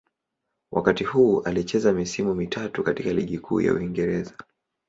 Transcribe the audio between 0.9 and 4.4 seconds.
huu alicheza misimu mitatu katika Ligi Kuu ya Uingereza.